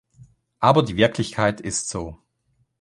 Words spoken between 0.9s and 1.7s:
Wirklichkeit